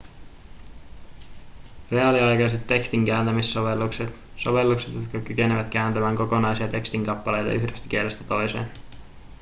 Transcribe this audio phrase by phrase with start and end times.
[1.91, 8.71] reaaliaikaiset tekstinkääntämissovellukset sovellukset jotka kykenevät kääntämään kokonaisia tekstinkappaleita yhdestä kielestä toiseen